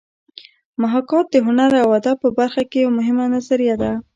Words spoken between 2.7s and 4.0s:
یوه مهمه نظریه ده